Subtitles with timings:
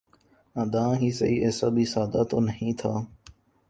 [0.55, 2.93] ناداں ہی سہی ایسا بھی سادہ تو نہیں تھا